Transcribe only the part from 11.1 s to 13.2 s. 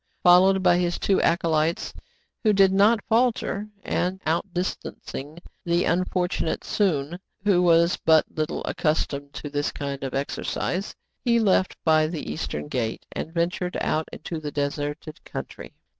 he left by the eastern gate,